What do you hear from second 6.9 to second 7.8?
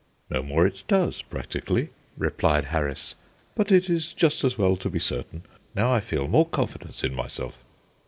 in myself."